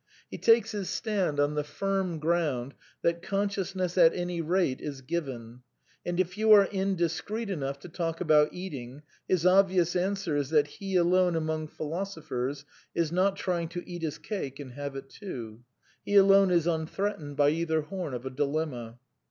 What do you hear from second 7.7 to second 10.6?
to talk about eating, his obvious answer is